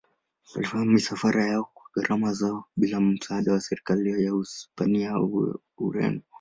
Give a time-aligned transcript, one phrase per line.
[0.55, 6.21] Walifanya misafara yao kwa gharama zao bila msaada wa serikali ya Hispania au Ureno.